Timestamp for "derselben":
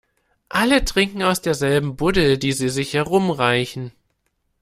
1.43-1.95